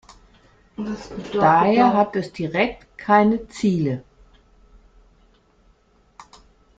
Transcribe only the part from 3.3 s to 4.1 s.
Ziele".